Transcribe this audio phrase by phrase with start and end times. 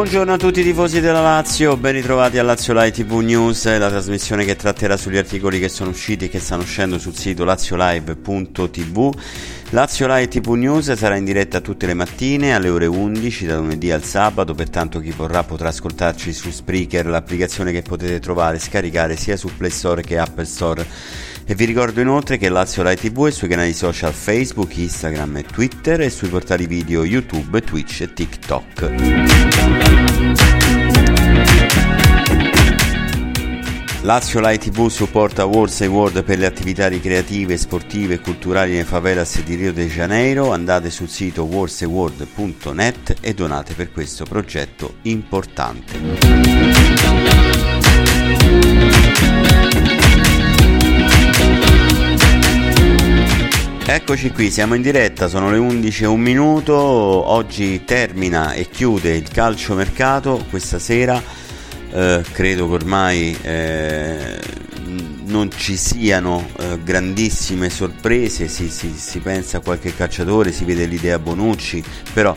[0.00, 3.90] Buongiorno a tutti i tifosi della Lazio, ben ritrovati a Lazio Live TV News, la
[3.90, 9.10] trasmissione che tratterà sugli articoli che sono usciti e che stanno uscendo sul sito laziolive.tv.
[9.68, 13.90] Lazio Live TV News sarà in diretta tutte le mattine alle ore 11 da lunedì
[13.90, 19.16] al sabato, pertanto chi vorrà potrà ascoltarci su Spreaker, l'applicazione che potete trovare e scaricare
[19.16, 20.86] sia su Play Store che Apple Store.
[21.50, 25.42] E vi ricordo inoltre che Lazio Live TV è sui canali social Facebook, Instagram e
[25.42, 28.92] Twitter e sui portali video YouTube, Twitch e TikTok.
[34.02, 39.42] Lazio Live TV supporta Wars World per le attività ricreative, sportive e culturali nei favelas
[39.42, 40.52] di Rio de Janeiro.
[40.52, 47.49] Andate sul sito warsworld.net e donate per questo progetto importante.
[53.92, 59.16] Eccoci qui, siamo in diretta, sono le 11 e un minuto, oggi termina e chiude
[59.16, 61.20] il calciomercato questa sera,
[61.90, 64.38] eh, credo che ormai eh,
[65.24, 70.86] non ci siano eh, grandissime sorprese, si, si, si, pensa a qualche calciatore, si vede
[70.86, 72.36] l'idea Bonucci, però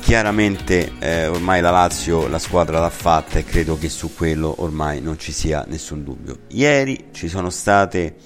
[0.00, 5.00] chiaramente eh, ormai la Lazio la squadra l'ha fatta e credo che su quello ormai
[5.00, 6.40] non ci sia nessun dubbio.
[6.48, 8.16] Ieri ci sono state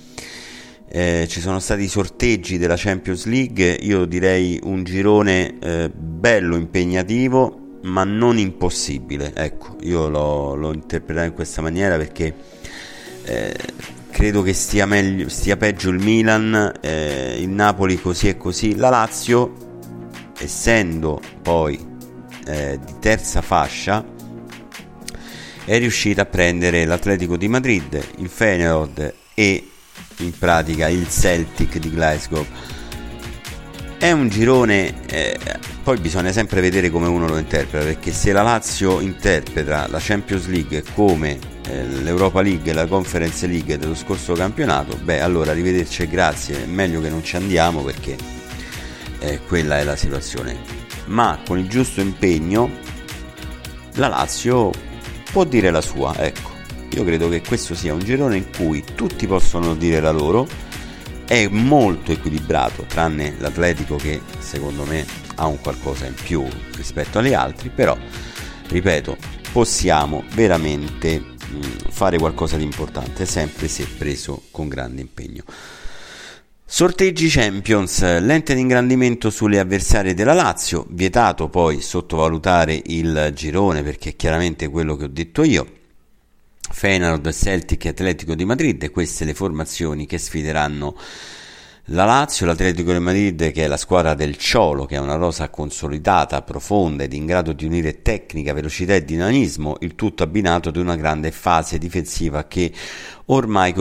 [0.97, 6.55] eh, ci sono stati i sorteggi della Champions League, io direi un girone eh, bello,
[6.55, 9.32] impegnativo, ma non impossibile.
[9.34, 12.32] Ecco, io l'ho, l'ho interpretato in questa maniera perché
[13.25, 13.56] eh,
[14.12, 18.76] credo che stia, meglio, stia peggio il Milan, eh, il Napoli così e così.
[18.76, 19.53] La Lazio,
[20.38, 21.76] essendo poi
[22.47, 24.06] eh, di terza fascia,
[25.65, 29.71] è riuscita a prendere l'Atletico di Madrid, il Feyenoord e
[30.19, 32.44] in pratica il Celtic di Glasgow.
[33.98, 35.38] È un girone, eh,
[35.82, 40.47] poi bisogna sempre vedere come uno lo interpreta, perché se la Lazio interpreta la Champions
[40.47, 46.02] League come eh, l'Europa League e la Conference League dello scorso campionato, beh allora arrivederci
[46.02, 48.16] e grazie, è meglio che non ci andiamo perché
[49.20, 50.82] eh, quella è la situazione.
[51.06, 52.70] Ma con il giusto impegno
[53.94, 54.70] la Lazio
[55.31, 56.53] può dire la sua, ecco.
[56.91, 60.47] Io credo che questo sia un girone in cui tutti possono dire la loro,
[61.27, 65.06] è molto equilibrato, tranne l'Atletico che secondo me
[65.37, 66.44] ha un qualcosa in più
[66.77, 67.97] rispetto agli altri, però
[68.69, 69.17] ripeto,
[69.53, 75.43] possiamo veramente mh, fare qualcosa di importante, sempre se preso con grande impegno.
[76.67, 84.11] Sorteggi Champions, lente di ingrandimento sulle avversarie della Lazio, vietato poi sottovalutare il girone perché
[84.11, 85.83] è chiaramente quello che ho detto io.
[86.70, 90.97] Feyenoord, Celtic e Atletico di Madrid, queste le formazioni che sfideranno
[91.88, 95.50] la Lazio, l'Atletico di Madrid che è la squadra del Ciolo, che è una rosa
[95.50, 100.76] consolidata, profonda ed in grado di unire tecnica, velocità e dinamismo, il tutto abbinato ad
[100.76, 102.72] una grande fase difensiva che
[103.26, 103.75] ormai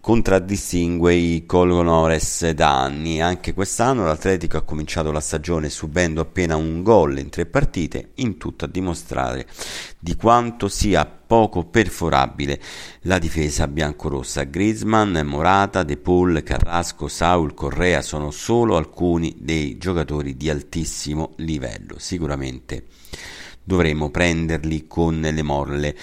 [0.00, 3.20] contraddistingue i Colgonores da anni.
[3.20, 8.38] Anche quest'anno l'Atletico ha cominciato la stagione subendo appena un gol in tre partite, in
[8.38, 9.44] tutto a dimostrare
[9.98, 12.60] di quanto sia poco perforabile
[13.02, 14.44] la difesa biancorossa.
[14.44, 21.96] Griezmann, Morata, De Paul, Carrasco, Saul, Correa sono solo alcuni dei giocatori di altissimo livello.
[21.98, 22.84] Sicuramente
[23.64, 25.96] dovremo prenderli con le molle.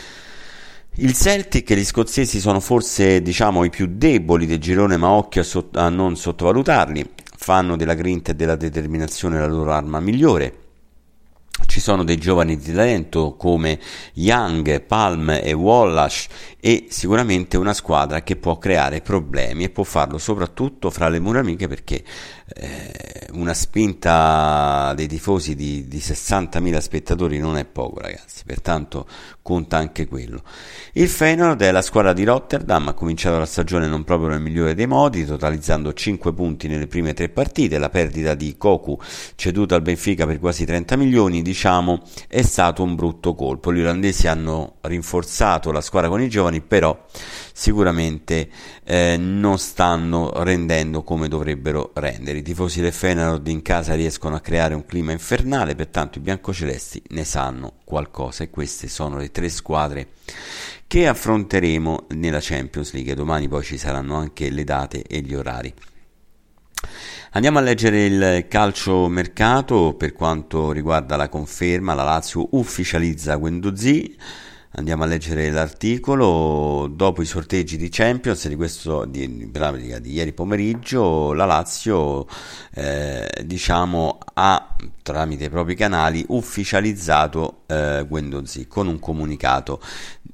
[0.95, 5.39] Il Celtic e gli scozzesi sono forse diciamo i più deboli del girone, ma occhio
[5.39, 7.09] a, sott- a non sottovalutarli.
[7.37, 10.60] Fanno della grinta e della determinazione la loro arma migliore
[11.71, 13.79] ci sono dei giovani di talento come
[14.15, 16.27] Young, Palm e Wallace
[16.59, 21.39] e sicuramente una squadra che può creare problemi e può farlo soprattutto fra le mura
[21.39, 22.03] amiche perché
[22.53, 29.07] eh, una spinta dei tifosi di, di 60.000 spettatori non è poco ragazzi, pertanto
[29.41, 30.43] conta anche quello.
[30.93, 34.75] Il Feyenoord è la squadra di Rotterdam, ha cominciato la stagione non proprio nel migliore
[34.75, 38.99] dei modi, totalizzando 5 punti nelle prime tre partite, la perdita di Koku
[39.35, 43.71] ceduta al Benfica per quasi 30 milioni, diciamo, è stato un brutto colpo.
[43.71, 47.05] Gli olandesi hanno rinforzato la squadra con i giovani, però
[47.53, 48.49] sicuramente
[48.83, 52.39] eh, non stanno rendendo come dovrebbero rendere.
[52.39, 57.03] I tifosi del Feyenoord in casa riescono a creare un clima infernale, pertanto i biancocelesti
[57.09, 60.07] ne sanno qualcosa e queste sono le tre squadre
[60.87, 63.13] che affronteremo nella Champions League.
[63.13, 65.71] Domani poi ci saranno anche le date e gli orari.
[67.33, 74.17] Andiamo a leggere il calcio mercato per quanto riguarda la conferma, la Lazio ufficializza Guendouzi
[74.73, 76.87] Andiamo a leggere l'articolo.
[76.89, 82.25] Dopo i sorteggi di Champions di, questo, di, di, di ieri pomeriggio, la Lazio
[82.73, 89.81] eh, diciamo, ha tramite i propri canali ufficializzato eh, Guendouzi con un comunicato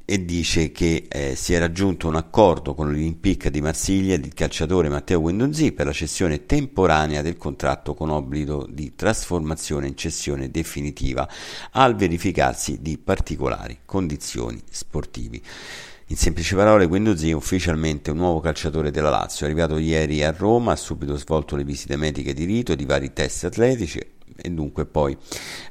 [0.05, 4.87] e dice che eh, si è raggiunto un accordo con l'Olympique di Marsiglia il calciatore
[4.87, 11.27] Matteo Guendouzi per la cessione temporanea del contratto con obbligo di trasformazione in cessione definitiva
[11.71, 14.26] al verificarsi di particolari condizioni
[14.69, 15.41] sportivi.
[16.07, 20.31] In semplici parole, Guendouzi è ufficialmente un nuovo calciatore della Lazio, è arrivato ieri a
[20.31, 24.49] Roma, ha subito svolto le visite mediche di rito e di vari test atletici, e
[24.49, 25.17] dunque poi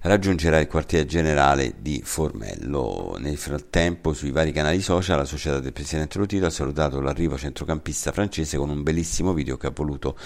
[0.03, 3.17] raggiungerà il quartiere generale di Formello.
[3.19, 8.13] Nel frattempo sui vari canali social la società del presidente Lotito ha salutato l'arrivo centrocampista
[8.13, 10.17] francese con un bellissimo video che ha voluto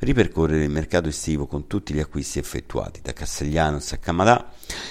[0.00, 4.50] ripercorrere il mercato estivo con tutti gli acquisti effettuati da Castellanos a Camadà,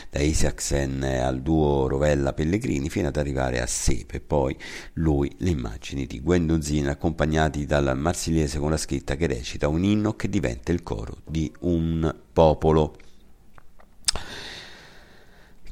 [0.10, 4.57] da Isaacsen al duo Rovella Pellegrini fino ad arrivare a Sepe, poi
[4.94, 10.15] lui le immagini di Guendouzi accompagnati dal marsigliese con la scritta che recita un inno
[10.15, 12.95] che diventa il coro di un popolo.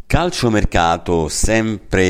[0.07, 2.03] Calciomercato sempre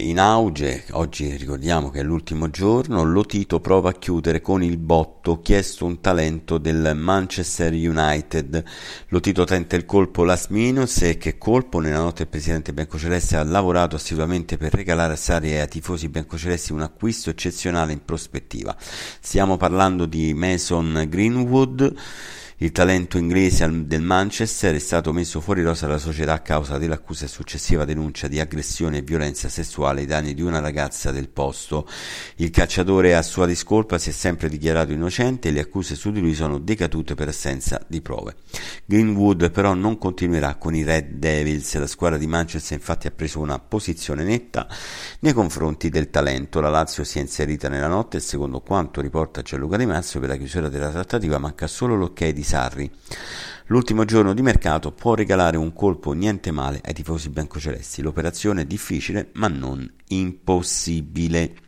[0.00, 5.40] in auge, oggi ricordiamo che è l'ultimo giorno, Lotito prova a chiudere con il botto,
[5.40, 8.64] chiesto un talento del Manchester United.
[9.08, 13.44] Lotito tenta il colpo last minute e che colpo, nella notte il presidente biancoceleste ha
[13.44, 18.74] lavorato assiduamente per regalare a Sari e ai tifosi biancocelesti un acquisto eccezionale in prospettiva.
[19.20, 21.94] Stiamo parlando di Mason Greenwood
[22.58, 27.24] il talento inglese del Manchester è stato messo fuori rosa dalla società a causa dell'accusa
[27.24, 31.88] e successiva denuncia di aggressione e violenza sessuale ai danni di una ragazza del posto.
[32.36, 36.20] Il cacciatore a sua discolpa si è sempre dichiarato innocente e le accuse su di
[36.20, 38.36] lui sono decadute per assenza di prove.
[38.84, 43.40] Greenwood però non continuerà con i Red Devils, la squadra di Manchester infatti ha preso
[43.40, 44.68] una posizione netta
[45.20, 46.60] nei confronti del talento.
[46.60, 50.28] La Lazio si è inserita nella notte e secondo quanto riporta Gianluca Di Marzio per
[50.28, 52.90] la chiusura della trattativa manca solo l'ok di Sarri.
[53.68, 58.02] L'ultimo giorno di mercato può regalare un colpo niente male ai tifosi biancocelesti.
[58.02, 61.63] L'operazione è difficile ma non impossibile.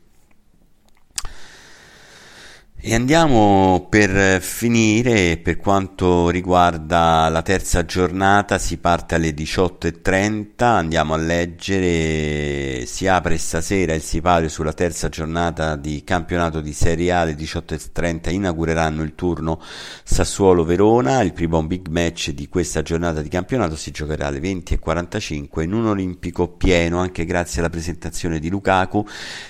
[2.89, 11.15] E andiamo per finire, per quanto riguarda la terza giornata, si parte alle 18.30, andiamo
[11.15, 17.23] a leggere, si apre stasera il sipario sulla terza giornata di campionato di Serie A,
[17.23, 19.61] alle 18.30 inaugureranno il turno
[20.05, 25.73] Sassuolo-Verona, il primo big match di questa giornata di campionato si giocherà alle 20.45 in
[25.73, 29.05] un olimpico pieno, anche grazie alla presentazione di Lukaku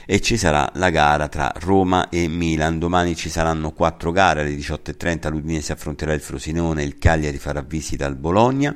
[0.07, 4.55] e ci sarà la gara tra Roma e Milan, domani ci saranno quattro gare, alle
[4.55, 8.75] 18.30 l'Udinese affronterà il Frosinone, il Cagliari farà visita al Bologna.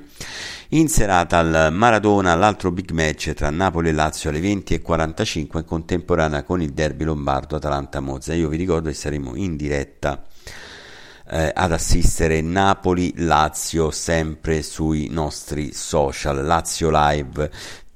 [0.70, 6.42] In serata al Maradona l'altro big match tra Napoli e Lazio alle 20.45 in contemporanea
[6.44, 8.34] con il derby lombardo Atalanta-Mozza.
[8.34, 10.24] Io vi ricordo che saremo in diretta
[11.28, 17.50] eh, ad assistere Napoli-Lazio sempre sui nostri social, Lazio Live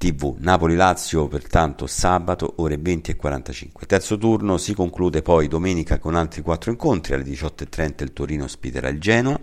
[0.04, 0.36] TV.
[0.38, 3.86] Napoli-Lazio pertanto sabato ore 20 e 45.
[3.86, 7.14] Terzo turno si conclude poi domenica con altri quattro incontri.
[7.14, 9.40] Alle 18.30 il Torino ospiterà il Genoa,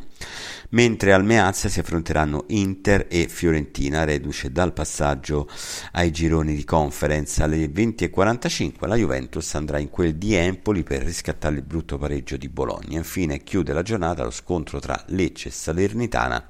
[0.70, 5.50] mentre al Meazza si affronteranno Inter e Fiorentina, reduce dal passaggio
[5.94, 7.42] ai gironi di conference.
[7.42, 11.98] Alle 20 e 45 la Juventus andrà in quel di Empoli per riscattare il brutto
[11.98, 12.98] pareggio di Bologna.
[12.98, 16.50] Infine chiude la giornata lo scontro tra Lecce e Salernitana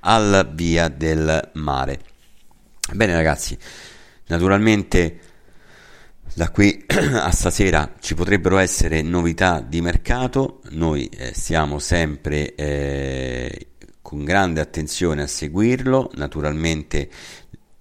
[0.00, 2.15] al Via del Mare.
[2.92, 3.56] Bene ragazzi,
[4.26, 5.20] naturalmente
[6.36, 13.68] Da qui a stasera ci potrebbero essere novità di mercato, noi eh, stiamo sempre eh,
[14.02, 17.08] con grande attenzione a seguirlo, naturalmente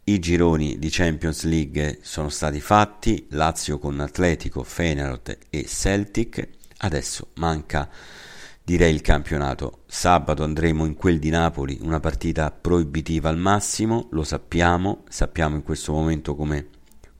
[0.05, 6.47] i gironi di Champions League sono stati fatti, Lazio con Atletico, Feyenoord e Celtic,
[6.77, 7.89] adesso manca
[8.65, 9.83] direi il campionato.
[9.85, 15.63] Sabato andremo in quel di Napoli, una partita proibitiva al massimo, lo sappiamo, sappiamo in
[15.63, 16.67] questo momento come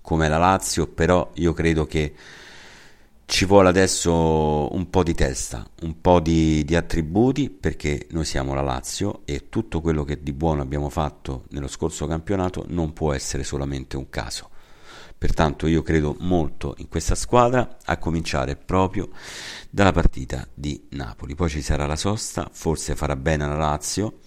[0.06, 2.14] come la Lazio, però io credo che
[3.26, 8.54] ci vuole adesso un po' di testa, un po' di, di, attributi perché noi siamo
[8.54, 13.14] la Lazio e tutto quello che di buono abbiamo fatto nello scorso campionato non può
[13.14, 14.52] essere solamente un caso.
[15.18, 19.10] Pertanto io credo molto in questa squadra, a cominciare proprio
[19.70, 21.36] dalla partita di Napoli.
[21.36, 24.20] Poi ci sarà la sosta, forse farà bene la Lazio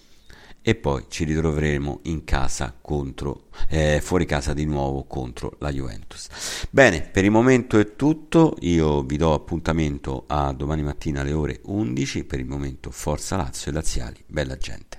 [0.61, 6.27] e poi ci ritroveremo in casa contro, eh, fuori casa di nuovo contro la Juventus.
[6.69, 11.61] Bene, per il momento è tutto, io vi do appuntamento a domani mattina alle ore
[11.63, 14.98] 11, per il momento Forza Lazio e Laziali, bella gente.